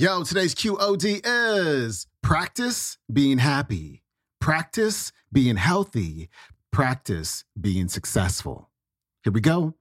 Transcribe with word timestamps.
Yo, 0.00 0.22
today's 0.22 0.54
QOD 0.54 1.20
is 1.22 2.06
practice 2.22 2.96
being 3.12 3.36
happy, 3.36 4.02
practice 4.40 5.12
being 5.30 5.56
healthy, 5.56 6.30
practice 6.72 7.44
being 7.60 7.86
successful. 7.86 8.70
Here 9.24 9.30
we 9.30 9.42
go. 9.42 9.74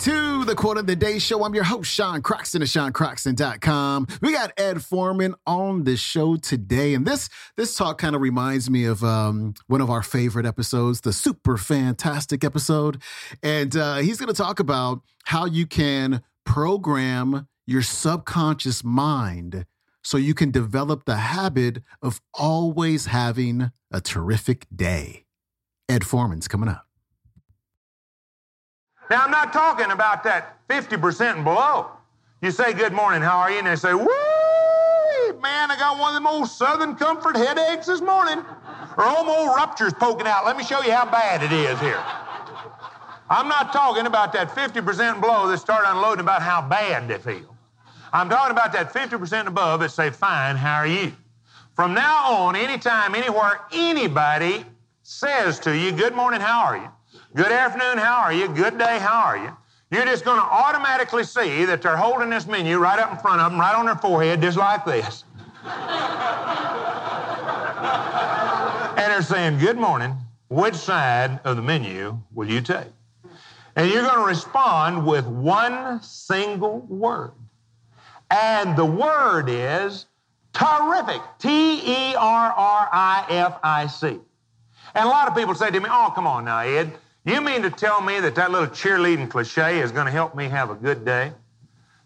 To 0.00 0.46
the 0.46 0.54
Quote 0.54 0.78
of 0.78 0.86
the 0.86 0.96
Day 0.96 1.18
Show. 1.18 1.44
I'm 1.44 1.54
your 1.54 1.64
host, 1.64 1.90
Sean 1.92 2.22
Croxton 2.22 2.62
of 2.62 2.68
SeanCroxton.com. 2.68 4.06
We 4.22 4.32
got 4.32 4.50
Ed 4.56 4.82
Foreman 4.82 5.34
on 5.46 5.84
the 5.84 5.98
show 5.98 6.36
today. 6.36 6.94
And 6.94 7.06
this 7.06 7.28
this 7.58 7.74
talk 7.74 7.98
kind 7.98 8.16
of 8.16 8.22
reminds 8.22 8.70
me 8.70 8.86
of 8.86 9.04
um, 9.04 9.52
one 9.66 9.82
of 9.82 9.90
our 9.90 10.02
favorite 10.02 10.46
episodes, 10.46 11.02
the 11.02 11.12
super 11.12 11.58
fantastic 11.58 12.44
episode. 12.44 13.02
And 13.42 13.76
uh, 13.76 13.96
he's 13.96 14.18
going 14.18 14.32
to 14.32 14.42
talk 14.42 14.58
about 14.58 15.02
how 15.24 15.44
you 15.44 15.66
can 15.66 16.22
program 16.44 17.46
your 17.66 17.82
subconscious 17.82 18.82
mind 18.82 19.66
so 20.02 20.16
you 20.16 20.32
can 20.32 20.50
develop 20.50 21.04
the 21.04 21.16
habit 21.16 21.82
of 22.00 22.22
always 22.32 23.06
having 23.06 23.70
a 23.92 24.00
terrific 24.00 24.66
day. 24.74 25.26
Ed 25.90 26.06
Foreman's 26.06 26.48
coming 26.48 26.70
up. 26.70 26.89
Now, 29.10 29.24
I'm 29.24 29.32
not 29.32 29.52
talking 29.52 29.90
about 29.90 30.22
that 30.22 30.56
50% 30.68 31.34
and 31.34 31.44
below. 31.44 31.88
You 32.42 32.52
say, 32.52 32.72
Good 32.72 32.92
morning, 32.92 33.22
how 33.22 33.38
are 33.38 33.50
you? 33.50 33.58
And 33.58 33.66
they 33.66 33.74
say, 33.74 33.92
Woo, 33.92 34.06
man, 35.42 35.70
I 35.70 35.76
got 35.76 35.98
one 35.98 36.10
of 36.10 36.14
them 36.14 36.28
old 36.28 36.48
Southern 36.48 36.94
Comfort 36.94 37.36
headaches 37.36 37.86
this 37.86 38.00
morning. 38.00 38.44
Or 38.96 39.06
old 39.06 39.56
ruptures 39.56 39.92
poking 39.94 40.28
out. 40.28 40.46
Let 40.46 40.56
me 40.56 40.62
show 40.62 40.80
you 40.82 40.92
how 40.92 41.10
bad 41.10 41.42
it 41.42 41.52
is 41.52 41.78
here. 41.80 42.02
I'm 43.28 43.48
not 43.48 43.72
talking 43.72 44.06
about 44.06 44.32
that 44.32 44.48
50% 44.50 45.12
and 45.12 45.20
below 45.20 45.48
that 45.48 45.58
start 45.58 45.84
unloading 45.86 46.20
about 46.20 46.42
how 46.42 46.62
bad 46.62 47.08
they 47.08 47.18
feel. 47.18 47.56
I'm 48.12 48.28
talking 48.28 48.52
about 48.52 48.72
that 48.72 48.92
50% 48.92 49.46
above 49.46 49.80
that 49.80 49.90
say, 49.90 50.10
Fine, 50.10 50.56
how 50.56 50.76
are 50.76 50.86
you? 50.86 51.12
From 51.74 51.94
now 51.94 52.32
on, 52.32 52.54
anytime, 52.54 53.16
anywhere, 53.16 53.60
anybody 53.72 54.64
says 55.02 55.58
to 55.60 55.76
you, 55.76 55.90
Good 55.90 56.14
morning, 56.14 56.40
how 56.40 56.64
are 56.66 56.76
you? 56.76 56.88
Good 57.32 57.52
afternoon, 57.52 57.98
how 57.98 58.22
are 58.22 58.32
you? 58.32 58.48
Good 58.48 58.76
day, 58.76 58.98
how 58.98 59.22
are 59.26 59.38
you? 59.38 59.56
You're 59.92 60.04
just 60.04 60.24
going 60.24 60.40
to 60.40 60.44
automatically 60.44 61.22
see 61.22 61.64
that 61.64 61.80
they're 61.80 61.96
holding 61.96 62.28
this 62.28 62.48
menu 62.48 62.78
right 62.78 62.98
up 62.98 63.12
in 63.12 63.18
front 63.18 63.40
of 63.40 63.52
them, 63.52 63.60
right 63.60 63.72
on 63.72 63.86
their 63.86 63.94
forehead, 63.94 64.42
just 64.42 64.58
like 64.58 64.84
this. 64.84 65.22
and 65.64 65.72
they're 68.96 69.22
saying, 69.22 69.60
Good 69.60 69.76
morning. 69.76 70.16
Which 70.48 70.74
side 70.74 71.38
of 71.44 71.54
the 71.54 71.62
menu 71.62 72.18
will 72.34 72.50
you 72.50 72.60
take? 72.60 72.88
And 73.76 73.88
you're 73.88 74.02
going 74.02 74.18
to 74.18 74.26
respond 74.26 75.06
with 75.06 75.24
one 75.26 76.02
single 76.02 76.80
word. 76.88 77.30
And 78.32 78.76
the 78.76 78.84
word 78.84 79.48
is 79.48 80.06
terrific. 80.52 81.22
T 81.38 82.08
E 82.10 82.14
R 82.16 82.52
R 82.56 82.88
I 82.92 83.24
F 83.30 83.60
I 83.62 83.86
C. 83.86 84.18
And 84.96 85.04
a 85.04 85.08
lot 85.08 85.28
of 85.28 85.36
people 85.36 85.54
say 85.54 85.70
to 85.70 85.78
me, 85.78 85.86
Oh, 85.88 86.10
come 86.12 86.26
on 86.26 86.44
now, 86.44 86.58
Ed. 86.58 86.92
You 87.30 87.40
mean 87.40 87.62
to 87.62 87.70
tell 87.70 88.00
me 88.00 88.18
that 88.18 88.34
that 88.34 88.50
little 88.50 88.66
cheerleading 88.66 89.30
cliche 89.30 89.78
is 89.78 89.92
going 89.92 90.06
to 90.06 90.10
help 90.10 90.34
me 90.34 90.48
have 90.48 90.68
a 90.68 90.74
good 90.74 91.04
day? 91.04 91.30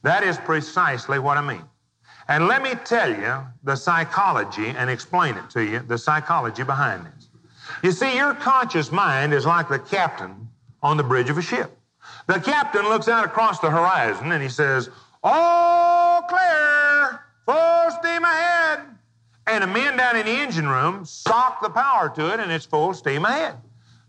That 0.03 0.23
is 0.23 0.37
precisely 0.37 1.19
what 1.19 1.39
I 1.39 1.41
mean. 1.41 1.65
And 2.29 2.47
let 2.47 2.63
me 2.63 2.73
tell 2.85 3.09
you 3.09 3.39
the 3.63 3.75
psychology 3.75 4.69
and 4.69 4.91
explain 4.91 5.37
it 5.37 5.49
to 5.51 5.65
you, 5.65 5.79
the 5.79 5.97
psychology 5.97 6.63
behind 6.63 7.07
this. 7.07 7.29
You 7.83 7.93
see, 7.93 8.15
your 8.15 8.35
conscious 8.35 8.93
mind 8.93 9.33
is 9.33 9.47
like 9.47 9.71
the 9.71 9.79
captain 9.79 10.47
on 10.83 10.99
the 10.99 11.03
bridge 11.03 11.31
of 11.31 11.39
a 11.39 11.43
ship. 11.43 11.75
The 12.27 12.39
captain 12.39 12.83
looks 12.83 13.09
out 13.09 13.25
across 13.25 13.61
the 13.61 13.71
horizon 13.71 14.31
and 14.31 14.43
he 14.43 14.51
says, 14.51 14.91
All 15.23 16.21
clear, 16.25 17.21
full 17.47 17.91
steam 17.99 18.25
ahead. 18.25 18.81
And 19.47 19.63
the 19.63 19.69
men 19.69 19.97
down 19.97 20.17
in 20.17 20.27
the 20.27 20.33
engine 20.33 20.69
room 20.69 21.07
sock 21.07 21.63
the 21.63 21.71
power 21.71 22.11
to 22.11 22.35
it 22.35 22.41
and 22.41 22.53
it's 22.53 22.67
full 22.67 22.93
steam 22.93 23.25
ahead. 23.25 23.57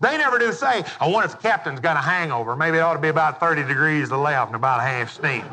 They 0.02 0.18
never 0.18 0.38
do 0.38 0.52
say, 0.52 0.84
oh, 0.86 0.96
I 1.00 1.08
wonder 1.08 1.26
if 1.26 1.32
the 1.32 1.42
captain's 1.42 1.80
got 1.80 1.96
a 1.98 2.02
hangover. 2.02 2.56
Maybe 2.56 2.78
it 2.78 2.82
ought 2.82 2.96
to 2.96 3.00
be 3.00 3.08
about 3.08 3.40
30 3.40 3.64
degrees 3.64 4.10
to 4.10 4.18
left 4.18 4.48
and 4.48 4.56
about 4.56 4.82
half 4.82 5.12
steam. 5.12 5.46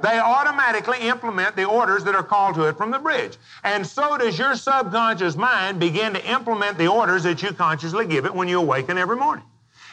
They 0.00 0.18
automatically 0.18 1.00
implement 1.00 1.56
the 1.56 1.64
orders 1.64 2.04
that 2.04 2.14
are 2.14 2.22
called 2.22 2.54
to 2.54 2.68
it 2.68 2.76
from 2.76 2.92
the 2.92 2.98
bridge. 2.98 3.36
And 3.64 3.84
so 3.84 4.16
does 4.16 4.38
your 4.38 4.54
subconscious 4.54 5.36
mind 5.36 5.80
begin 5.80 6.14
to 6.14 6.30
implement 6.30 6.78
the 6.78 6.86
orders 6.86 7.24
that 7.24 7.42
you 7.42 7.52
consciously 7.52 8.06
give 8.06 8.24
it 8.24 8.34
when 8.34 8.46
you 8.46 8.60
awaken 8.60 8.96
every 8.96 9.16
morning. 9.16 9.44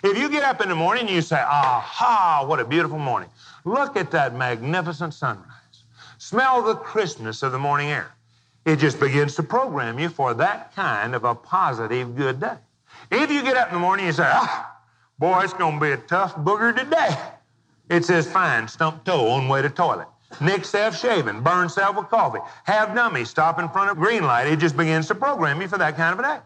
If 0.04 0.18
you 0.18 0.30
get 0.30 0.44
up 0.44 0.62
in 0.62 0.70
the 0.70 0.76
morning 0.76 1.08
and 1.08 1.16
you 1.16 1.22
say, 1.22 1.38
aha, 1.38 2.46
what 2.46 2.60
a 2.60 2.66
beautiful 2.66 3.00
morning. 3.00 3.30
Look 3.64 3.98
at 3.98 4.12
that 4.12 4.36
magnificent 4.36 5.16
sunrise. 5.16 5.50
Smell 6.20 6.62
the 6.62 6.76
crispness 6.76 7.42
of 7.42 7.52
the 7.52 7.60
morning 7.60 7.90
air. 7.90 8.12
It 8.66 8.78
just 8.78 9.00
begins 9.00 9.36
to 9.36 9.44
program 9.44 9.98
you 9.98 10.10
for 10.10 10.36
that 10.36 10.76
kind 10.76 11.16
of 11.16 11.24
a 11.24 11.34
positive 11.34 12.16
good 12.16 12.40
day. 12.40 12.58
If 13.12 13.32
you 13.32 13.44
get 13.44 13.58
up 13.58 13.70
in 13.70 13.76
the 13.76 13.80
morning 13.80 14.08
and 14.08 14.16
say, 14.16 14.26
ah, 14.26 14.78
boy, 15.20 15.42
it's 15.42 15.54
going 15.54 15.80
to 15.80 15.86
be 15.86 15.92
a 15.92 15.98
tough 15.98 16.36
booger 16.36 16.76
today. 16.76 17.16
It 17.90 18.06
says, 18.06 18.30
fine, 18.30 18.68
stump 18.68 19.04
toe 19.04 19.30
on 19.30 19.48
way 19.48 19.62
to 19.62 19.70
toilet. 19.70 20.08
Nick 20.42 20.66
self 20.66 20.98
shaving, 20.98 21.42
burn 21.42 21.70
self 21.70 21.96
with 21.96 22.10
coffee, 22.10 22.40
have 22.66 22.96
dummy, 22.96 23.24
stop 23.26 23.60
in 23.60 23.70
front 23.70 23.92
of 23.92 23.98
green 23.98 24.24
light. 24.24 24.48
It 24.48 24.60
just 24.60 24.76
begins 24.76 25.08
to 25.08 25.16
program 25.16 25.62
you 25.62 25.68
for 25.68 25.78
that 25.78 25.96
kind 25.96 26.14
of 26.14 26.20
a 26.20 26.24
day. 26.24 26.40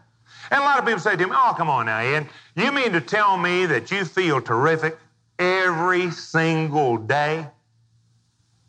And 0.50 0.60
a 0.62 0.64
lot 0.64 0.78
of 0.78 0.84
people 0.84 1.00
say 1.00 1.16
to 1.16 1.26
me, 1.26 1.32
oh, 1.34 1.54
come 1.56 1.70
on 1.70 1.86
now, 1.86 1.98
Ed. 1.98 2.28
You 2.56 2.72
mean 2.72 2.92
to 2.92 3.00
tell 3.00 3.36
me 3.36 3.66
that 3.66 3.90
you 3.90 4.04
feel 4.04 4.40
terrific 4.40 4.98
every 5.38 6.10
single 6.10 6.98
day? 6.98 7.46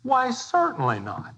Why, 0.02 0.30
certainly 0.30 1.00
not. 1.00 1.34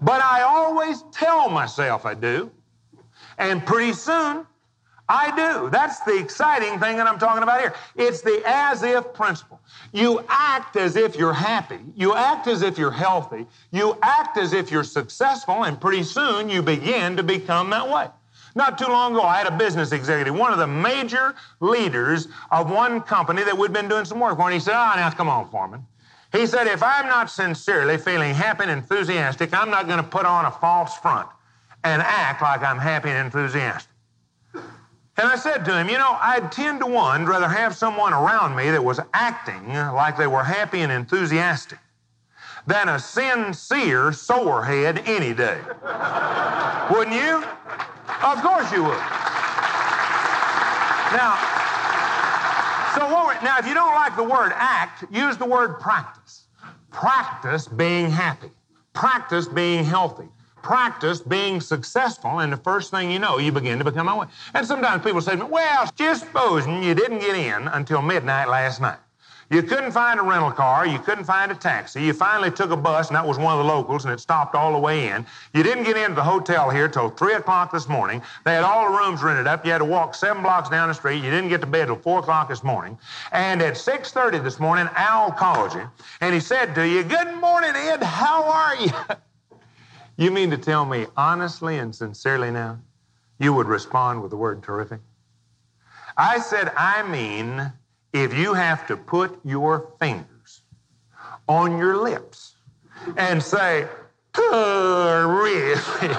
But 0.00 0.22
I 0.22 0.42
always 0.42 1.02
tell 1.12 1.48
myself 1.48 2.04
I 2.04 2.14
do. 2.14 2.50
And 3.38 3.64
pretty 3.64 3.92
soon, 3.92 4.46
I 5.08 5.34
do. 5.36 5.70
That's 5.70 6.00
the 6.00 6.18
exciting 6.18 6.80
thing 6.80 6.96
that 6.96 7.06
I'm 7.06 7.18
talking 7.18 7.42
about 7.42 7.60
here. 7.60 7.74
It's 7.94 8.22
the 8.22 8.42
as 8.44 8.82
if 8.82 9.12
principle. 9.12 9.60
You 9.92 10.24
act 10.28 10.76
as 10.76 10.96
if 10.96 11.16
you're 11.16 11.32
happy. 11.32 11.78
You 11.94 12.14
act 12.14 12.48
as 12.48 12.62
if 12.62 12.76
you're 12.76 12.90
healthy. 12.90 13.46
You 13.70 13.96
act 14.02 14.36
as 14.36 14.52
if 14.52 14.70
you're 14.70 14.84
successful, 14.84 15.64
and 15.64 15.80
pretty 15.80 16.02
soon 16.02 16.48
you 16.48 16.60
begin 16.60 17.16
to 17.16 17.22
become 17.22 17.70
that 17.70 17.88
way. 17.88 18.08
Not 18.56 18.78
too 18.78 18.86
long 18.86 19.12
ago, 19.12 19.22
I 19.22 19.38
had 19.38 19.46
a 19.46 19.56
business 19.56 19.92
executive, 19.92 20.34
one 20.34 20.52
of 20.52 20.58
the 20.58 20.66
major 20.66 21.34
leaders 21.60 22.26
of 22.50 22.70
one 22.70 23.02
company 23.02 23.44
that 23.44 23.56
we'd 23.56 23.72
been 23.72 23.88
doing 23.88 24.06
some 24.06 24.18
work 24.18 24.36
for, 24.36 24.44
and 24.44 24.54
he 24.54 24.60
said, 24.60 24.74
Ah, 24.74 24.94
oh, 24.94 24.98
now 24.98 25.10
come 25.10 25.28
on, 25.28 25.48
Foreman. 25.50 25.86
He 26.32 26.46
said, 26.46 26.66
if 26.66 26.82
I'm 26.82 27.06
not 27.06 27.30
sincerely 27.30 27.96
feeling 27.96 28.34
happy 28.34 28.64
and 28.64 28.70
enthusiastic, 28.70 29.54
I'm 29.54 29.70
not 29.70 29.86
going 29.86 30.02
to 30.02 30.08
put 30.08 30.26
on 30.26 30.44
a 30.44 30.50
false 30.50 30.96
front 30.98 31.28
and 31.84 32.02
act 32.02 32.42
like 32.42 32.62
I'm 32.62 32.78
happy 32.78 33.10
and 33.10 33.26
enthusiastic. 33.26 33.95
And 35.18 35.28
I 35.28 35.36
said 35.36 35.64
to 35.64 35.76
him, 35.76 35.88
You 35.88 35.98
know, 35.98 36.16
I'd 36.20 36.52
10 36.52 36.80
to 36.80 36.86
1 36.86 37.26
rather 37.26 37.48
have 37.48 37.74
someone 37.74 38.12
around 38.12 38.54
me 38.54 38.70
that 38.70 38.84
was 38.84 39.00
acting 39.14 39.72
like 39.72 40.16
they 40.16 40.26
were 40.26 40.44
happy 40.44 40.80
and 40.80 40.92
enthusiastic 40.92 41.78
than 42.66 42.88
a 42.88 42.98
sincere 42.98 44.12
sorehead 44.12 45.02
any 45.06 45.32
day. 45.32 45.58
Wouldn't 46.90 47.16
you? 47.16 47.44
Of 48.22 48.42
course 48.42 48.70
you 48.72 48.82
would. 48.82 49.02
Now, 51.12 51.38
so 52.94 53.06
what 53.08 53.42
now, 53.42 53.58
if 53.58 53.66
you 53.66 53.74
don't 53.74 53.94
like 53.94 54.16
the 54.16 54.24
word 54.24 54.52
act, 54.54 55.04
use 55.10 55.36
the 55.36 55.46
word 55.46 55.78
practice. 55.80 56.46
Practice 56.90 57.68
being 57.68 58.10
happy. 58.10 58.50
Practice 58.92 59.46
being 59.46 59.84
healthy 59.84 60.28
practice 60.66 61.20
being 61.20 61.60
successful, 61.60 62.40
and 62.40 62.52
the 62.52 62.56
first 62.56 62.90
thing 62.90 63.08
you 63.08 63.20
know, 63.20 63.38
you 63.38 63.52
begin 63.52 63.78
to 63.78 63.84
become 63.84 64.08
aware. 64.08 64.28
And 64.52 64.66
sometimes 64.66 65.04
people 65.04 65.20
say 65.20 65.36
to 65.36 65.44
me, 65.44 65.48
well, 65.48 65.88
just 65.94 66.24
supposing 66.24 66.82
you 66.82 66.92
didn't 66.92 67.20
get 67.20 67.36
in 67.36 67.68
until 67.68 68.02
midnight 68.02 68.48
last 68.48 68.80
night. 68.80 68.98
You 69.48 69.62
couldn't 69.62 69.92
find 69.92 70.18
a 70.18 70.24
rental 70.24 70.50
car. 70.50 70.88
You 70.88 70.98
couldn't 70.98 71.22
find 71.22 71.52
a 71.52 71.54
taxi. 71.54 72.02
You 72.02 72.12
finally 72.12 72.50
took 72.50 72.72
a 72.72 72.76
bus, 72.76 73.06
and 73.10 73.16
that 73.16 73.24
was 73.24 73.38
one 73.38 73.56
of 73.56 73.64
the 73.64 73.72
locals, 73.72 74.04
and 74.04 74.12
it 74.12 74.18
stopped 74.18 74.56
all 74.56 74.72
the 74.72 74.78
way 74.80 75.08
in. 75.08 75.24
You 75.54 75.62
didn't 75.62 75.84
get 75.84 75.96
into 75.96 76.16
the 76.16 76.24
hotel 76.24 76.68
here 76.68 76.88
till 76.88 77.10
3 77.10 77.34
o'clock 77.34 77.72
this 77.72 77.88
morning. 77.88 78.20
They 78.44 78.54
had 78.54 78.64
all 78.64 78.90
the 78.90 78.98
rooms 78.98 79.22
rented 79.22 79.46
up. 79.46 79.64
You 79.64 79.70
had 79.70 79.78
to 79.78 79.84
walk 79.84 80.16
seven 80.16 80.42
blocks 80.42 80.68
down 80.68 80.88
the 80.88 80.94
street. 80.94 81.22
You 81.22 81.30
didn't 81.30 81.48
get 81.48 81.60
to 81.60 81.68
bed 81.68 81.86
till 81.86 81.94
4 81.94 82.18
o'clock 82.18 82.48
this 82.48 82.64
morning. 82.64 82.98
And 83.30 83.62
at 83.62 83.74
6.30 83.74 84.42
this 84.42 84.58
morning, 84.58 84.88
Al 84.96 85.30
called 85.30 85.74
you, 85.74 85.88
and 86.20 86.34
he 86.34 86.40
said 86.40 86.74
to 86.74 86.84
you, 86.84 87.04
Good 87.04 87.36
morning, 87.36 87.70
Ed. 87.72 88.02
How 88.02 88.42
are 88.42 88.74
you? 88.74 88.90
You 90.16 90.30
mean 90.30 90.50
to 90.50 90.56
tell 90.56 90.86
me 90.86 91.06
honestly 91.16 91.78
and 91.78 91.94
sincerely 91.94 92.50
now 92.50 92.78
you 93.38 93.52
would 93.52 93.66
respond 93.66 94.22
with 94.22 94.30
the 94.30 94.36
word 94.36 94.62
terrific? 94.62 95.00
I 96.16 96.38
said, 96.38 96.72
I 96.76 97.02
mean, 97.02 97.70
if 98.14 98.32
you 98.32 98.54
have 98.54 98.86
to 98.86 98.96
put 98.96 99.38
your 99.44 99.92
fingers 100.00 100.62
on 101.46 101.76
your 101.76 101.98
lips 101.98 102.54
and 103.18 103.42
say, 103.42 103.86
terrific. 104.32 106.08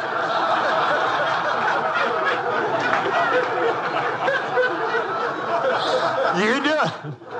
you 6.37 6.63
do 6.63 6.69
it. 6.69 7.36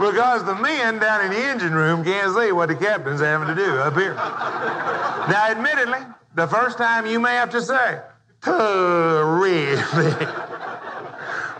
Because 0.00 0.44
the 0.44 0.54
men 0.54 0.98
down 0.98 1.26
in 1.26 1.30
the 1.30 1.36
engine 1.36 1.74
room 1.74 2.02
can't 2.02 2.34
see 2.34 2.52
what 2.52 2.70
the 2.70 2.74
captain's 2.74 3.20
having 3.20 3.48
to 3.48 3.54
do 3.54 3.76
up 3.76 3.94
here. 3.94 4.14
Now, 4.14 5.48
admittedly, 5.50 5.98
the 6.34 6.46
first 6.46 6.78
time 6.78 7.06
you 7.06 7.20
may 7.20 7.34
have 7.34 7.50
to 7.50 7.60
say, 7.60 8.00
terrific. 8.40 10.26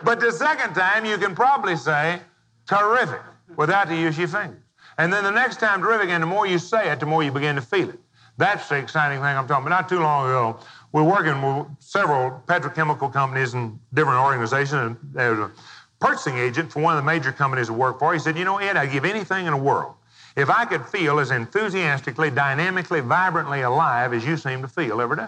But 0.03 0.21
the 0.21 0.33
second 0.33 0.73
time, 0.73 1.05
you 1.05 1.19
can 1.19 1.35
probably 1.35 1.77
say, 1.77 2.21
terrific, 2.67 3.21
without 3.57 3.89
the 3.89 3.97
use 3.97 4.17
your 4.17 4.29
fingers. 4.29 4.63
And 4.97 5.13
then 5.13 5.23
the 5.25 5.31
next 5.31 5.61
time, 5.61 5.83
terrific, 5.83 6.09
and 6.09 6.23
the 6.23 6.27
more 6.27 6.47
you 6.47 6.59
say 6.59 6.91
it, 6.91 7.01
the 7.01 7.07
more 7.07 7.23
you 7.23 7.33
begin 7.33 7.57
to 7.57 7.63
feel 7.63 7.91
it. 7.91 8.01
That's 8.39 8.67
the 8.71 8.77
exciting 8.77 9.19
thing 9.19 9.37
I'm 9.37 9.47
talking 9.47 9.67
about. 9.67 9.83
Not 9.83 9.89
too 9.91 10.01
long 10.01 10.27
ago, 10.27 10.59
we're 10.93 11.03
working 11.03 11.43
with 11.43 11.67
several 11.79 12.43
petrochemical 12.47 13.13
companies 13.13 13.53
and 13.53 13.79
different 13.93 14.21
organizations, 14.21 14.73
and 14.73 14.97
there 15.13 15.33
was 15.35 15.41
a 15.41 15.51
purchasing 16.01 16.39
agent 16.39 16.73
for 16.73 16.81
one 16.81 16.97
of 16.97 17.03
the 17.03 17.07
major 17.07 17.31
companies 17.31 17.71
I 17.71 17.75
work 17.75 17.99
for. 17.99 18.13
He 18.13 18.19
said, 18.19 18.37
You 18.37 18.45
know, 18.45 18.59
Ed, 18.59 18.77
I'd 18.77 18.91
give 18.91 19.05
anything 19.05 19.47
in 19.47 19.53
the 19.53 19.59
world 19.59 19.95
if 20.37 20.49
I 20.49 20.65
could 20.65 20.87
feel 20.87 21.19
as 21.19 21.31
enthusiastically, 21.31 22.31
dynamically, 22.31 23.01
vibrantly 23.01 23.63
alive 23.63 24.13
as 24.13 24.25
you 24.25 24.37
seem 24.37 24.63
to 24.63 24.69
feel 24.69 25.01
every 25.01 25.17
day. 25.17 25.27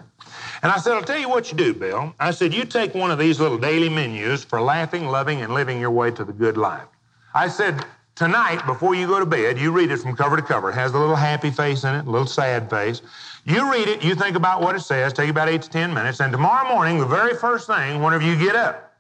And 0.63 0.71
I 0.71 0.79
said, 0.79 0.93
I'll 0.93 1.03
tell 1.03 1.19
you 1.19 1.29
what 1.29 1.51
you 1.51 1.59
do, 1.59 1.75
Bill. 1.75 2.15
I 2.21 2.31
said, 2.31 2.55
you 2.55 2.65
take 2.65 2.95
one 2.95 3.11
of 3.11 3.19
these 3.19 3.41
little 3.41 3.59
daily 3.59 3.89
menus 3.89 4.45
for 4.45 4.61
laughing, 4.61 5.07
loving, 5.07 5.43
and 5.43 5.53
living 5.53 5.81
your 5.81 5.91
way 5.91 6.11
to 6.13 6.25
the 6.25 6.33
good 6.33 6.57
life. 6.57 6.87
I 7.35 7.49
said, 7.49 7.85
tonight, 8.15 8.65
before 8.67 8.95
you 8.95 9.07
go 9.07 9.19
to 9.19 9.27
bed, 9.27 9.59
you 9.59 9.73
read 9.73 9.91
it 9.91 9.99
from 9.99 10.17
cover 10.17 10.37
to 10.37 10.43
cover. 10.43 10.71
It 10.71 10.75
has 10.75 10.93
a 10.93 10.99
little 10.99 11.17
happy 11.17 11.51
face 11.51 11.85
in 11.85 11.95
it, 11.95 12.07
a 12.07 12.11
little 12.11 12.27
sad 12.27 12.71
face. 12.71 13.03
You 13.45 13.71
read 13.73 13.89
it, 13.89 14.05
you 14.05 14.15
think 14.15 14.37
about 14.37 14.61
what 14.63 14.77
it 14.77 14.81
says, 14.81 15.13
take 15.13 15.29
about 15.29 15.49
eight 15.49 15.63
to 15.63 15.71
ten 15.71 15.93
minutes, 15.93 16.21
and 16.21 16.31
tomorrow 16.31 16.69
morning, 16.73 16.99
the 16.99 17.07
very 17.07 17.35
first 17.35 17.67
thing, 17.67 18.01
whenever 18.01 18.25
you 18.25 18.37
get 18.37 18.55
up, 18.55 18.92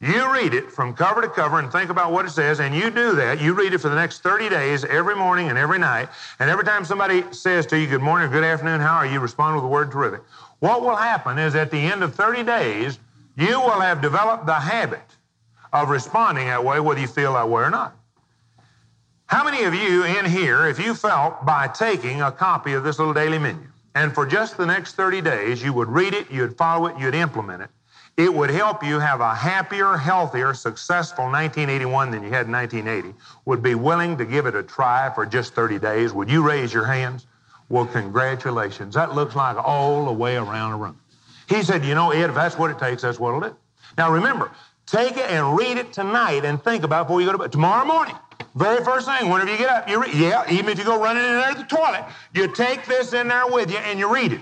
you 0.00 0.32
read 0.32 0.54
it 0.54 0.72
from 0.72 0.94
cover 0.94 1.20
to 1.20 1.28
cover 1.28 1.58
and 1.58 1.70
think 1.70 1.90
about 1.90 2.10
what 2.10 2.24
it 2.24 2.30
says, 2.30 2.60
and 2.60 2.74
you 2.74 2.90
do 2.90 3.14
that. 3.16 3.40
You 3.40 3.52
read 3.52 3.74
it 3.74 3.78
for 3.78 3.90
the 3.90 3.94
next 3.94 4.22
30 4.22 4.48
days, 4.48 4.82
every 4.84 5.14
morning 5.14 5.50
and 5.50 5.58
every 5.58 5.78
night. 5.78 6.08
And 6.38 6.48
every 6.48 6.64
time 6.64 6.86
somebody 6.86 7.22
says 7.32 7.66
to 7.66 7.78
you, 7.78 7.86
Good 7.86 8.00
morning 8.00 8.28
or 8.28 8.32
good 8.32 8.44
afternoon, 8.44 8.80
how 8.80 8.96
are 8.96 9.06
you? 9.06 9.20
Respond 9.20 9.56
with 9.56 9.64
the 9.64 9.68
word 9.68 9.90
terrific. 9.90 10.22
What 10.60 10.80
will 10.80 10.96
happen 10.96 11.38
is 11.38 11.54
at 11.54 11.70
the 11.70 11.78
end 11.78 12.02
of 12.02 12.14
30 12.14 12.44
days, 12.44 12.98
you 13.36 13.60
will 13.60 13.80
have 13.80 14.00
developed 14.00 14.46
the 14.46 14.54
habit 14.54 15.04
of 15.72 15.90
responding 15.90 16.46
that 16.46 16.64
way, 16.64 16.80
whether 16.80 17.00
you 17.00 17.06
feel 17.06 17.34
that 17.34 17.48
way 17.48 17.62
or 17.62 17.70
not. 17.70 17.94
How 19.26 19.44
many 19.44 19.64
of 19.64 19.74
you 19.74 20.04
in 20.04 20.24
here, 20.24 20.66
if 20.66 20.78
you 20.78 20.94
felt 20.94 21.44
by 21.44 21.68
taking 21.68 22.22
a 22.22 22.32
copy 22.32 22.72
of 22.72 22.82
this 22.84 22.98
little 22.98 23.14
daily 23.14 23.38
menu, 23.38 23.68
and 23.94 24.12
for 24.12 24.26
just 24.26 24.56
the 24.56 24.66
next 24.66 24.94
30 24.96 25.20
days, 25.20 25.62
you 25.62 25.72
would 25.72 25.88
read 25.88 26.14
it, 26.14 26.30
you'd 26.30 26.56
follow 26.56 26.86
it, 26.86 26.98
you'd 26.98 27.14
implement 27.14 27.62
it, 27.62 27.70
it 28.20 28.34
would 28.34 28.50
help 28.50 28.84
you 28.84 28.98
have 28.98 29.22
a 29.22 29.34
happier, 29.34 29.96
healthier, 29.96 30.52
successful 30.52 31.24
1981 31.24 32.10
than 32.10 32.22
you 32.22 32.28
had 32.28 32.46
in 32.46 32.52
1980. 32.52 33.16
Would 33.46 33.62
be 33.62 33.74
willing 33.74 34.18
to 34.18 34.26
give 34.26 34.44
it 34.44 34.54
a 34.54 34.62
try 34.62 35.10
for 35.14 35.24
just 35.24 35.54
30 35.54 35.78
days? 35.78 36.12
Would 36.12 36.30
you 36.30 36.46
raise 36.46 36.72
your 36.72 36.84
hands? 36.84 37.26
Well, 37.70 37.86
congratulations. 37.86 38.94
That 38.94 39.14
looks 39.14 39.34
like 39.34 39.56
all 39.56 40.04
the 40.04 40.12
way 40.12 40.36
around 40.36 40.72
the 40.72 40.76
room. 40.76 41.00
He 41.48 41.62
said, 41.62 41.82
You 41.82 41.94
know, 41.94 42.10
Ed, 42.10 42.28
if 42.28 42.34
that's 42.34 42.58
what 42.58 42.70
it 42.70 42.78
takes, 42.78 43.02
that's 43.02 43.18
what 43.18 43.30
it'll 43.30 43.48
do. 43.48 43.56
Now 43.96 44.12
remember, 44.12 44.50
take 44.84 45.16
it 45.16 45.30
and 45.30 45.56
read 45.56 45.78
it 45.78 45.90
tonight 45.90 46.44
and 46.44 46.62
think 46.62 46.84
about 46.84 47.06
before 47.06 47.20
you 47.20 47.26
go 47.26 47.32
to 47.32 47.38
bed. 47.38 47.52
Tomorrow 47.52 47.86
morning, 47.86 48.16
very 48.54 48.84
first 48.84 49.06
thing, 49.06 49.30
whenever 49.30 49.50
you 49.50 49.56
get 49.56 49.70
up, 49.70 49.88
you 49.88 50.02
read. 50.02 50.14
Yeah, 50.14 50.44
even 50.50 50.68
if 50.68 50.78
you 50.78 50.84
go 50.84 51.00
running 51.00 51.24
in 51.24 51.30
there 51.30 51.52
to 51.52 51.58
the 51.58 51.64
toilet, 51.64 52.04
you 52.34 52.48
take 52.52 52.84
this 52.84 53.14
in 53.14 53.28
there 53.28 53.46
with 53.46 53.70
you 53.70 53.78
and 53.78 53.98
you 53.98 54.12
read 54.12 54.34
it. 54.34 54.40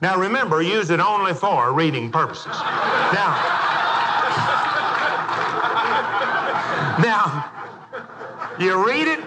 Now 0.00 0.18
remember, 0.18 0.62
use 0.62 0.90
it 0.90 1.00
only 1.00 1.34
for 1.34 1.72
reading 1.72 2.10
purposes. 2.10 2.46
Now, 2.46 3.58
now, 7.00 7.50
you 8.58 8.86
read 8.86 9.08
it 9.08 9.20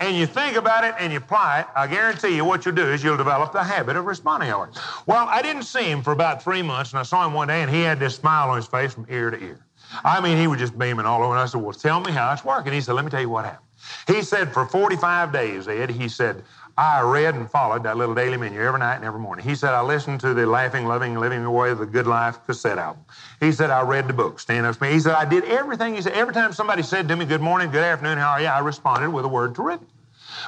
and 0.00 0.16
you 0.16 0.26
think 0.26 0.56
about 0.56 0.84
it 0.84 0.94
and 0.98 1.12
you 1.12 1.18
apply 1.18 1.60
it, 1.60 1.66
I 1.76 1.86
guarantee 1.86 2.34
you 2.34 2.44
what 2.44 2.64
you'll 2.64 2.74
do 2.74 2.86
is 2.86 3.04
you'll 3.04 3.16
develop 3.16 3.52
the 3.52 3.62
habit 3.62 3.96
of 3.96 4.04
responding 4.04 4.50
to 4.50 4.62
it. 4.62 4.78
Well, 5.06 5.26
I 5.28 5.42
didn't 5.42 5.62
see 5.62 5.84
him 5.84 6.02
for 6.02 6.12
about 6.12 6.42
three 6.42 6.62
months, 6.62 6.90
and 6.90 6.98
I 6.98 7.04
saw 7.04 7.24
him 7.24 7.32
one 7.32 7.48
day, 7.48 7.62
and 7.62 7.70
he 7.70 7.82
had 7.82 8.00
this 8.00 8.16
smile 8.16 8.50
on 8.50 8.56
his 8.56 8.66
face 8.66 8.92
from 8.92 9.06
ear 9.08 9.30
to 9.30 9.40
ear. 9.40 9.64
I 10.04 10.20
mean, 10.20 10.38
he 10.38 10.46
was 10.46 10.58
just 10.58 10.78
beaming 10.78 11.06
all 11.06 11.22
over. 11.22 11.32
And 11.32 11.40
I 11.40 11.46
said, 11.46 11.60
Well, 11.60 11.72
tell 11.72 12.00
me 12.00 12.12
how 12.12 12.32
it's 12.32 12.44
working. 12.44 12.72
He 12.72 12.80
said, 12.80 12.94
Let 12.94 13.04
me 13.04 13.10
tell 13.10 13.20
you 13.20 13.28
what 13.28 13.44
happened. 13.44 13.66
He 14.06 14.22
said, 14.22 14.52
For 14.52 14.66
45 14.66 15.32
days, 15.32 15.68
Ed, 15.68 15.90
he 15.90 16.08
said, 16.08 16.44
I 16.76 17.02
read 17.02 17.34
and 17.34 17.50
followed 17.50 17.82
that 17.82 17.98
little 17.98 18.14
daily 18.14 18.38
menu 18.38 18.60
every 18.60 18.80
night 18.80 18.96
and 18.96 19.04
every 19.04 19.20
morning. 19.20 19.44
He 19.44 19.54
said, 19.54 19.74
I 19.74 19.82
listened 19.82 20.20
to 20.20 20.32
the 20.32 20.46
Laughing, 20.46 20.86
Loving, 20.86 21.16
Living 21.16 21.44
Away 21.44 21.70
of 21.70 21.78
the 21.78 21.86
Good 21.86 22.06
Life 22.06 22.38
cassette 22.46 22.78
album. 22.78 23.04
He 23.40 23.52
said, 23.52 23.68
I 23.68 23.82
read 23.82 24.08
the 24.08 24.14
book, 24.14 24.40
Stand 24.40 24.64
Up 24.64 24.80
Me. 24.80 24.90
He 24.90 25.00
said, 25.00 25.14
I 25.14 25.26
did 25.26 25.44
everything. 25.44 25.94
He 25.94 26.00
said, 26.00 26.14
every 26.14 26.32
time 26.32 26.52
somebody 26.52 26.82
said 26.82 27.08
to 27.08 27.16
me, 27.16 27.26
Good 27.26 27.42
morning, 27.42 27.70
good 27.70 27.84
afternoon, 27.84 28.16
how 28.16 28.30
are 28.30 28.40
you? 28.40 28.46
I 28.46 28.60
responded 28.60 29.10
with 29.10 29.26
a 29.26 29.28
word 29.28 29.54
to 29.54 29.62
terrific. 29.62 29.86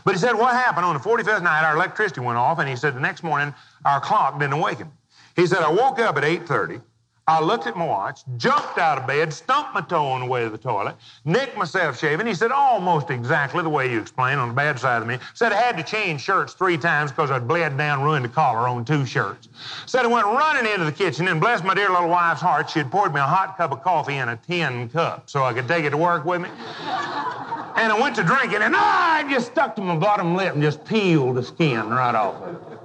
But 0.05 0.15
he 0.15 0.19
said, 0.19 0.32
What 0.32 0.55
happened 0.55 0.87
on 0.87 0.94
the 0.94 1.00
45th 1.00 1.43
night? 1.43 1.62
Our 1.62 1.76
electricity 1.76 2.23
went 2.23 2.38
off, 2.38 2.59
and 2.59 2.69
he 2.69 2.77
said, 2.77 2.94
The 2.94 3.00
next 3.00 3.23
morning, 3.23 3.55
our 3.85 4.00
clock 4.00 4.38
didn't 4.38 4.55
awaken. 4.55 4.91
He 5.37 5.47
said, 5.47 5.59
I 5.59 5.70
woke 5.70 5.99
up 5.99 6.17
at 6.17 6.25
8.30. 6.25 6.81
I 7.26 7.41
looked 7.41 7.67
at 7.67 7.75
my 7.75 7.87
watch, 7.87 8.21
jumped 8.37 8.76
out 8.76 8.99
of 8.99 9.06
bed, 9.06 9.32
stumped 9.32 9.73
my 9.73 9.81
toe 9.81 10.05
on 10.05 10.21
the 10.21 10.26
way 10.26 10.44
to 10.44 10.50
the 10.50 10.59
toilet, 10.59 10.94
nicked 11.25 11.56
myself 11.56 11.99
shaving. 11.99 12.26
He 12.26 12.35
said, 12.35 12.53
almost 12.53 13.09
exactly 13.09 13.62
the 13.62 13.69
way 13.71 13.91
you 13.91 13.99
explained 13.99 14.41
on 14.41 14.49
the 14.49 14.55
bad 14.55 14.79
side 14.79 15.00
of 15.00 15.09
me. 15.09 15.19
Said 15.32 15.50
I 15.50 15.56
had 15.56 15.79
to 15.79 15.82
change 15.82 16.21
shirts 16.21 16.53
three 16.53 16.76
times 16.76 17.11
because 17.12 17.31
I'd 17.31 17.49
bled 17.49 17.79
down, 17.79 18.03
ruined 18.03 18.26
the 18.26 18.29
collar 18.29 18.69
on 18.69 18.85
two 18.85 19.06
shirts. 19.06 19.49
Said 19.87 20.05
I 20.05 20.09
went 20.09 20.26
running 20.26 20.71
into 20.71 20.85
the 20.85 20.93
kitchen 20.93 21.29
and 21.29 21.41
bless 21.41 21.65
my 21.65 21.73
dear 21.73 21.88
little 21.88 22.11
wife's 22.11 22.43
heart, 22.43 22.69
she 22.69 22.81
had 22.81 22.91
poured 22.91 23.15
me 23.15 23.21
a 23.21 23.25
hot 23.25 23.56
cup 23.56 23.73
of 23.73 23.82
coffee 23.82 24.17
in 24.17 24.29
a 24.29 24.37
tin 24.37 24.91
cup 24.91 25.31
so 25.31 25.44
I 25.44 25.55
could 25.55 25.67
take 25.67 25.87
it 25.87 25.91
to 25.91 25.97
work 25.97 26.27
with 26.27 26.43
me. 26.43 26.50
and 26.50 27.91
I 27.91 27.99
went 27.99 28.17
to 28.17 28.23
drinking 28.23 28.61
and 28.61 28.75
ah, 28.77 29.15
I 29.15 29.31
just 29.31 29.47
stuck 29.53 29.75
to 29.77 29.82
my 29.82 29.97
bottom 29.97 30.35
lip 30.35 30.53
and 30.53 30.62
just 30.62 30.85
peeled 30.85 31.37
the 31.37 31.43
skin 31.43 31.88
right 31.88 32.15
off 32.15 32.35
of 32.43 32.73
it. 32.73 32.83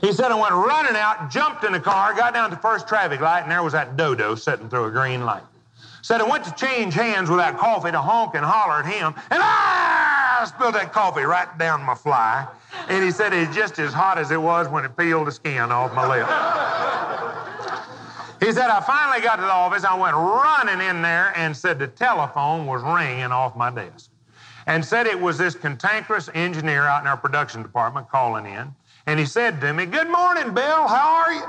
He 0.00 0.12
said, 0.12 0.32
I 0.32 0.34
went 0.34 0.54
running 0.54 0.96
out, 0.96 1.30
jumped 1.30 1.64
in 1.64 1.72
the 1.72 1.80
car, 1.80 2.14
got 2.14 2.32
down 2.32 2.48
to 2.48 2.56
the 2.56 2.62
first 2.62 2.88
traffic 2.88 3.20
light, 3.20 3.42
and 3.42 3.50
there 3.50 3.62
was 3.62 3.74
that 3.74 3.96
dodo 3.96 4.34
sitting 4.34 4.68
through 4.70 4.86
a 4.86 4.90
green 4.90 5.24
light. 5.24 5.42
Said, 6.02 6.22
I 6.22 6.24
went 6.24 6.44
to 6.44 6.54
change 6.54 6.94
hands 6.94 7.28
with 7.28 7.38
that 7.38 7.58
coffee 7.58 7.90
to 7.90 8.00
honk 8.00 8.34
and 8.34 8.44
holler 8.44 8.82
at 8.82 8.86
him, 8.86 9.14
and 9.30 9.40
I 9.42 10.46
spilled 10.46 10.74
that 10.74 10.92
coffee 10.92 11.22
right 11.22 11.58
down 11.58 11.82
my 11.82 11.94
fly. 11.94 12.46
And 12.88 13.04
he 13.04 13.10
said, 13.10 13.34
it's 13.34 13.54
just 13.54 13.78
as 13.78 13.92
hot 13.92 14.16
as 14.18 14.30
it 14.30 14.40
was 14.40 14.68
when 14.68 14.86
it 14.86 14.96
peeled 14.96 15.26
the 15.26 15.32
skin 15.32 15.70
off 15.70 15.92
my 15.92 16.06
lip. 16.08 16.26
He 18.40 18.50
said, 18.52 18.70
I 18.70 18.80
finally 18.80 19.20
got 19.20 19.36
to 19.36 19.42
the 19.42 19.52
office. 19.52 19.84
I 19.84 19.94
went 19.94 20.16
running 20.16 20.80
in 20.80 21.02
there 21.02 21.34
and 21.36 21.54
said 21.54 21.78
the 21.78 21.88
telephone 21.88 22.64
was 22.64 22.82
ringing 22.82 23.32
off 23.32 23.54
my 23.54 23.70
desk. 23.70 24.10
And 24.66 24.82
said 24.82 25.06
it 25.06 25.20
was 25.20 25.36
this 25.36 25.54
cantankerous 25.54 26.30
engineer 26.32 26.84
out 26.84 27.02
in 27.02 27.06
our 27.06 27.18
production 27.18 27.62
department 27.62 28.08
calling 28.08 28.46
in. 28.46 28.74
And 29.06 29.18
he 29.18 29.26
said 29.26 29.60
to 29.60 29.72
me, 29.72 29.86
Good 29.86 30.08
morning, 30.08 30.54
Bill. 30.54 30.86
How 30.88 31.22
are 31.24 31.32
you? 31.32 31.46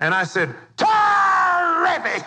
And 0.00 0.14
I 0.14 0.24
said, 0.24 0.54
Terrific. 0.76 2.24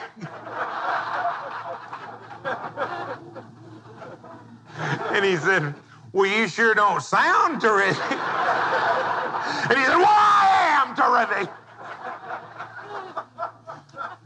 and 5.14 5.26
he 5.26 5.38
said, 5.38 5.74
Well, 6.12 6.30
you 6.30 6.48
sure 6.48 6.74
don't 6.74 7.02
sound 7.02 7.62
terrific. 7.62 8.12
and 8.12 9.78
he 9.78 9.86
said, 9.86 9.98
Well, 9.98 10.08
I 10.08 10.86
am 10.86 10.96
terrific. 10.96 11.50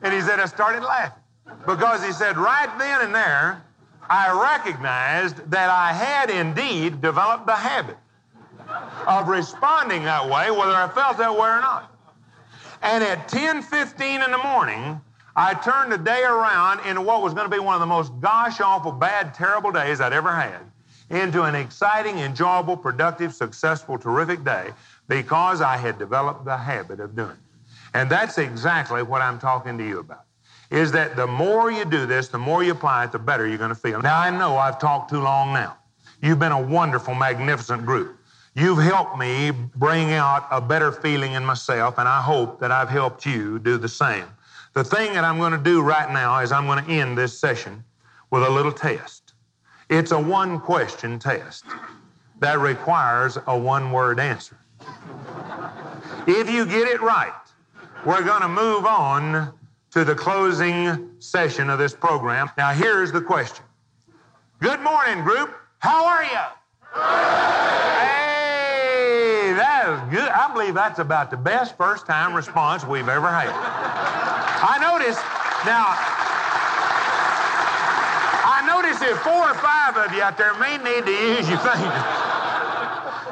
And 0.02 0.14
he 0.14 0.22
said, 0.22 0.40
I 0.40 0.46
started 0.46 0.84
laughing 0.84 1.24
because 1.66 2.04
he 2.04 2.12
said, 2.12 2.38
right 2.38 2.70
then 2.78 3.02
and 3.02 3.14
there, 3.14 3.62
I 4.10 4.32
recognized 4.32 5.52
that 5.52 5.70
I 5.70 5.92
had 5.92 6.30
indeed 6.30 7.02
developed 7.02 7.46
the 7.46 7.56
habit 7.56 7.98
of 9.08 9.30
responding 9.30 10.04
that 10.04 10.30
way, 10.30 10.52
whether 10.52 10.76
I 10.76 10.90
felt 10.90 11.18
that 11.18 11.32
way 11.32 11.48
or 11.48 11.62
not. 11.62 11.92
And 12.84 13.04
at 13.04 13.28
10:15 13.28 14.24
in 14.24 14.32
the 14.32 14.38
morning, 14.38 15.02
I 15.36 15.54
turned 15.54 15.92
the 15.92 15.98
day 15.98 16.24
around 16.24 16.86
into 16.86 17.02
what 17.02 17.22
was 17.22 17.34
going 17.34 17.50
to 17.50 17.56
be 17.56 17.60
one 17.60 17.74
of 17.74 17.80
the 17.80 17.88
most 17.88 18.12
gosh 18.20 18.60
awful, 18.60 18.92
bad, 18.92 19.34
terrible 19.34 19.72
days 19.72 20.02
I'd 20.02 20.14
ever 20.14 20.34
had 20.34 20.60
into 21.10 21.44
an 21.44 21.56
exciting, 21.56 22.20
enjoyable, 22.20 22.76
productive, 22.76 23.34
successful, 23.34 23.98
terrific 23.98 24.44
day 24.44 24.72
because 25.08 25.62
I 25.62 25.78
had 25.78 25.98
developed 25.98 26.44
the 26.44 26.58
habit 26.58 27.00
of 27.00 27.16
doing 27.16 27.32
it. 27.32 27.38
And 27.94 28.10
that's 28.10 28.38
exactly 28.38 29.04
what 29.04 29.22
I'm 29.22 29.40
talking 29.40 29.78
to 29.78 29.88
you 29.88 30.00
about. 30.00 30.24
Is 30.70 30.92
that 30.92 31.16
the 31.16 31.28
more 31.28 31.72
you 31.72 31.86
do 31.86 32.06
this, 32.06 32.28
the 32.28 32.38
more 32.38 32.62
you 32.62 32.74
apply 32.74 33.06
it, 33.06 33.14
the 33.14 33.20
better 33.20 33.48
you're 33.48 33.58
going 33.58 33.70
to 33.70 33.76
feel. 33.76 34.02
Now, 34.02 34.20
I 34.20 34.30
know 34.30 34.58
I've 34.58 34.80
talked 34.80 35.10
too 35.10 35.22
long 35.22 35.54
now. 35.54 35.78
You've 36.22 36.40
been 36.40 36.52
a 36.52 36.62
wonderful, 36.62 37.16
magnificent 37.16 37.86
group. 37.86 38.17
You've 38.58 38.80
helped 38.80 39.20
me 39.20 39.52
bring 39.52 40.14
out 40.14 40.48
a 40.50 40.60
better 40.60 40.92
feeling 40.92 41.34
in 41.34 41.46
myself, 41.46 42.00
and 42.00 42.10
I 42.10 42.24
hope 42.24 42.60
that 42.60 42.72
I've 42.72 42.90
helped 42.90 43.24
you 43.24 43.60
do 43.60 43.78
the 43.78 43.88
same. 43.88 44.26
The 44.74 44.84
thing 44.84 45.14
that 45.14 45.24
I'm 45.24 45.38
going 45.38 45.52
to 45.52 45.60
do 45.60 45.84
right 45.84 46.12
now 46.12 46.40
is 46.40 46.52
I'm 46.52 46.66
going 46.66 46.84
to 46.84 46.92
end 46.92 47.16
this 47.16 47.40
session 47.40 47.84
with 48.32 48.42
a 48.42 48.50
little 48.50 48.72
test. 48.72 49.34
It's 49.92 50.10
a 50.10 50.20
one 50.20 50.60
question 50.60 51.20
test 51.20 51.66
that 52.40 52.58
requires 52.58 53.38
a 53.46 53.56
one 53.56 53.92
word 53.92 54.20
answer. 54.20 54.58
If 56.26 56.50
you 56.50 56.66
get 56.66 56.88
it 56.88 57.00
right, 57.00 57.34
we're 58.08 58.24
going 58.24 58.42
to 58.42 58.50
move 58.50 58.88
on 58.88 59.54
to 59.92 60.04
the 60.04 60.16
closing 60.16 61.12
session 61.20 61.70
of 61.70 61.78
this 61.78 61.94
program. 61.94 62.50
Now, 62.58 62.72
here's 62.72 63.12
the 63.12 63.22
question 63.22 63.66
Good 64.60 64.82
morning, 64.82 65.24
group. 65.24 65.54
How 65.78 66.08
are 66.08 66.24
you? 66.24 66.40
Hey, 66.96 68.28
that 69.96 70.12
good. 70.12 70.30
I 70.30 70.52
believe 70.52 70.74
that's 70.74 71.00
about 71.00 71.32
the 71.32 71.38
best 71.38 71.78
first 71.78 72.06
time 72.06 72.34
response 72.34 72.86
we've 72.86 73.10
ever 73.10 73.28
had. 73.30 73.50
I 73.50 74.78
noticed, 74.82 75.22
now, 75.66 75.86
I 78.44 78.66
notice 78.68 79.02
if 79.02 79.18
four 79.20 79.50
or 79.50 79.54
five 79.56 79.98
of 79.98 80.14
you 80.14 80.22
out 80.22 80.38
there 80.38 80.54
may 80.60 80.78
need 80.78 81.06
to 81.06 81.12
use 81.12 81.50
your 81.50 81.60
fingers. 81.60 82.04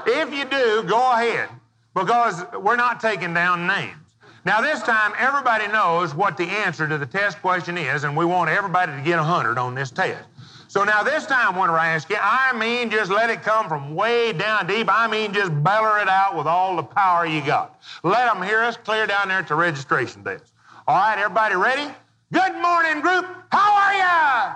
If 0.07 0.33
you 0.33 0.45
do, 0.45 0.83
go 0.88 1.13
ahead, 1.13 1.50
because 1.93 2.43
we're 2.62 2.75
not 2.75 3.00
taking 3.00 3.33
down 3.33 3.65
names. 3.67 3.97
Now, 4.45 4.62
this 4.62 4.81
time, 4.83 5.13
everybody 5.17 5.67
knows 5.67 6.13
what 6.13 6.38
the 6.38 6.43
answer 6.43 6.88
to 6.88 7.00
the 7.00 7.07
test 7.07 7.41
question 7.41 7.77
is, 7.77 8.03
and 8.03 8.15
we 8.15 8.25
want 8.25 8.51
everybody 8.51 8.91
to 8.91 9.01
get 9.01 9.17
100 9.17 9.57
on 9.57 9.74
this 9.74 9.89
test. 9.89 10.24
So 10.67 10.84
now, 10.84 11.03
this 11.03 11.25
time, 11.25 11.55
when 11.55 11.69
I 11.69 11.89
ask 11.89 12.10
you, 12.10 12.17
I 12.19 12.51
mean 12.57 12.89
just 12.89 13.12
let 13.12 13.29
it 13.29 13.43
come 13.43 13.69
from 13.69 13.95
way 13.95 14.34
down 14.34 14.67
deep. 14.67 14.88
I 14.91 15.07
mean 15.07 15.34
just 15.34 15.51
beller 15.63 16.00
it 16.00 16.10
out 16.10 16.36
with 16.36 16.48
all 16.48 16.75
the 16.75 16.84
power 16.84 17.25
you 17.25 17.41
got. 17.41 17.79
Let 18.03 18.25
them 18.34 18.41
hear 18.43 18.62
us 18.62 18.75
clear 18.77 19.05
down 19.07 19.29
there 19.29 19.39
at 19.39 19.48
the 19.48 19.55
registration 19.55 20.24
desk. 20.24 20.53
All 20.88 20.95
right, 20.95 21.17
everybody 21.17 21.55
ready? 21.55 21.93
Good 22.34 22.55
morning, 22.62 23.01
group. 23.01 23.25
How 23.51 23.75
are 23.75 23.93
you? 23.93 24.55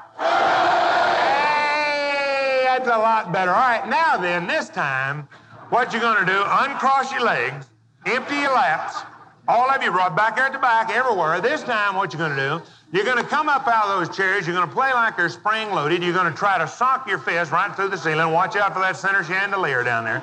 Hey, 1.37 2.63
that's 2.65 2.87
a 2.87 2.97
lot 2.97 3.31
better. 3.31 3.51
All 3.51 3.61
right, 3.61 3.87
now 3.87 4.17
then, 4.17 4.47
this 4.47 4.69
time, 4.69 5.27
what 5.69 5.93
you're 5.93 6.01
going 6.01 6.25
to 6.25 6.31
do, 6.31 6.43
uncross 6.45 7.11
your 7.11 7.23
legs, 7.23 7.67
empty 8.05 8.35
your 8.35 8.53
laps, 8.53 9.03
all 9.49 9.67
of 9.71 9.81
you 9.81 9.89
right 9.89 10.15
back 10.15 10.35
there 10.35 10.45
at 10.45 10.53
the 10.53 10.59
back, 10.59 10.91
everywhere. 10.91 11.41
This 11.41 11.63
time, 11.63 11.95
what 11.95 12.13
you're 12.13 12.19
going 12.19 12.37
to 12.37 12.59
do, 12.59 12.61
you're 12.93 13.03
going 13.03 13.17
to 13.17 13.27
come 13.27 13.49
up 13.49 13.67
out 13.67 13.87
of 13.87 14.07
those 14.07 14.15
chairs. 14.15 14.45
You're 14.45 14.55
going 14.55 14.67
to 14.67 14.73
play 14.73 14.93
like 14.93 15.17
they're 15.17 15.27
spring 15.27 15.71
loaded. 15.71 16.03
You're 16.03 16.13
going 16.13 16.31
to 16.31 16.37
try 16.37 16.59
to 16.59 16.67
sock 16.67 17.07
your 17.07 17.17
fist 17.17 17.51
right 17.51 17.75
through 17.75 17.89
the 17.89 17.97
ceiling. 17.97 18.31
Watch 18.31 18.55
out 18.55 18.75
for 18.75 18.79
that 18.79 18.95
center 18.95 19.23
chandelier 19.23 19.83
down 19.83 20.03
there. 20.03 20.21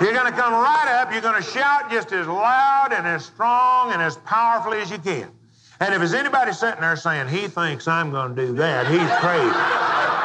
You're 0.00 0.14
going 0.14 0.24
to 0.24 0.32
come 0.32 0.54
right 0.54 0.88
up. 0.88 1.12
You're 1.12 1.20
going 1.20 1.40
to 1.40 1.46
shout 1.46 1.90
just 1.90 2.12
as 2.12 2.26
loud 2.26 2.94
and 2.94 3.06
as 3.06 3.26
strong 3.26 3.92
and 3.92 4.00
as 4.00 4.16
powerfully 4.18 4.78
as 4.78 4.90
you 4.90 4.98
can. 4.98 5.28
And 5.80 5.92
if 5.92 5.98
there's 5.98 6.14
anybody 6.14 6.52
sitting 6.52 6.80
there 6.80 6.96
saying, 6.96 7.28
he 7.28 7.48
thinks 7.48 7.86
I'm 7.86 8.10
going 8.10 8.34
to 8.34 8.46
do 8.46 8.54
that, 8.54 8.86
he's 8.86 9.10
crazy. 9.20 10.21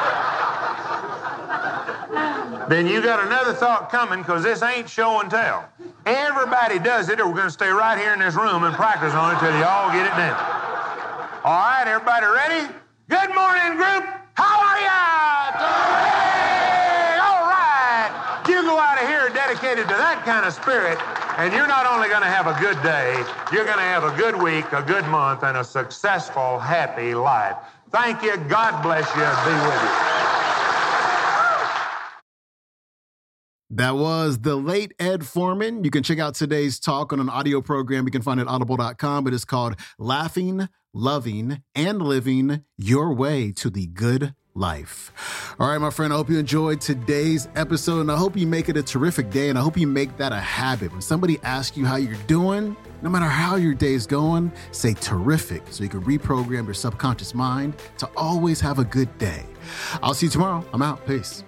Then 2.68 2.86
you 2.86 3.02
got 3.02 3.24
another 3.26 3.54
thought 3.54 3.90
coming 3.90 4.20
because 4.20 4.42
this 4.42 4.62
ain't 4.62 4.88
show 4.88 5.20
and 5.20 5.30
tell. 5.30 5.68
Everybody 6.06 6.78
does 6.78 7.08
it, 7.08 7.20
or 7.20 7.28
we're 7.28 7.34
going 7.36 7.46
to 7.48 7.52
stay 7.52 7.70
right 7.70 7.98
here 7.98 8.12
in 8.12 8.20
this 8.20 8.34
room 8.34 8.64
and 8.64 8.74
practice 8.74 9.14
on 9.14 9.30
it 9.30 9.38
until 9.38 9.56
you 9.58 9.64
all 9.64 9.90
get 9.90 10.06
it 10.06 10.16
down. 10.16 10.36
All 11.44 11.60
right, 11.60 11.84
everybody 11.86 12.26
ready? 12.26 12.72
Good 13.08 13.34
morning, 13.34 13.76
group. 13.76 14.04
How 14.34 14.60
are 14.60 14.80
ya? 14.80 15.00
Hey, 15.58 17.18
all 17.18 17.48
right. 17.48 18.44
You 18.48 18.62
go 18.62 18.78
out 18.78 19.00
of 19.02 19.08
here 19.08 19.28
dedicated 19.30 19.88
to 19.88 19.94
that 19.96 20.22
kind 20.24 20.44
of 20.46 20.52
spirit, 20.52 20.98
and 21.38 21.52
you're 21.54 21.68
not 21.68 21.86
only 21.86 22.08
going 22.08 22.22
to 22.22 22.28
have 22.28 22.46
a 22.46 22.58
good 22.60 22.80
day, 22.82 23.14
you're 23.52 23.64
going 23.64 23.78
to 23.78 23.88
have 23.88 24.04
a 24.04 24.14
good 24.16 24.36
week, 24.40 24.66
a 24.72 24.82
good 24.82 25.06
month, 25.06 25.42
and 25.42 25.56
a 25.56 25.64
successful, 25.64 26.58
happy 26.58 27.14
life. 27.14 27.56
Thank 27.90 28.22
you. 28.22 28.36
God 28.48 28.82
bless 28.82 29.08
you. 29.16 29.22
Be 29.24 29.54
with 29.66 29.82
you. 29.82 30.17
That 33.70 33.96
was 33.96 34.38
the 34.38 34.56
late 34.56 34.94
Ed 34.98 35.26
Foreman. 35.26 35.84
You 35.84 35.90
can 35.90 36.02
check 36.02 36.18
out 36.18 36.34
today's 36.34 36.80
talk 36.80 37.12
on 37.12 37.20
an 37.20 37.28
audio 37.28 37.60
program. 37.60 38.06
You 38.06 38.10
can 38.10 38.22
find 38.22 38.40
it 38.40 38.44
at 38.44 38.48
audible.com. 38.48 39.26
It 39.26 39.34
is 39.34 39.44
called 39.44 39.76
Laughing, 39.98 40.68
Loving, 40.94 41.62
and 41.74 42.00
Living 42.00 42.64
Your 42.78 43.12
Way 43.12 43.52
to 43.52 43.68
the 43.68 43.86
Good 43.86 44.34
Life. 44.54 45.54
All 45.60 45.68
right, 45.68 45.78
my 45.78 45.90
friend, 45.90 46.14
I 46.14 46.16
hope 46.16 46.30
you 46.30 46.38
enjoyed 46.38 46.80
today's 46.80 47.46
episode 47.54 48.00
and 48.00 48.10
I 48.10 48.16
hope 48.16 48.36
you 48.36 48.46
make 48.46 48.70
it 48.70 48.76
a 48.78 48.82
terrific 48.82 49.30
day 49.30 49.50
and 49.50 49.58
I 49.58 49.62
hope 49.62 49.76
you 49.76 49.86
make 49.86 50.16
that 50.16 50.32
a 50.32 50.40
habit. 50.40 50.90
When 50.90 51.02
somebody 51.02 51.38
asks 51.42 51.76
you 51.76 51.84
how 51.84 51.96
you're 51.96 52.14
doing, 52.26 52.74
no 53.02 53.10
matter 53.10 53.26
how 53.26 53.56
your 53.56 53.74
day 53.74 53.92
is 53.92 54.06
going, 54.06 54.50
say 54.72 54.94
terrific 54.94 55.62
so 55.70 55.84
you 55.84 55.90
can 55.90 56.02
reprogram 56.02 56.64
your 56.64 56.74
subconscious 56.74 57.34
mind 57.34 57.74
to 57.98 58.08
always 58.16 58.60
have 58.60 58.78
a 58.78 58.84
good 58.84 59.16
day. 59.18 59.44
I'll 60.02 60.14
see 60.14 60.26
you 60.26 60.32
tomorrow. 60.32 60.64
I'm 60.72 60.80
out. 60.80 61.06
Peace. 61.06 61.44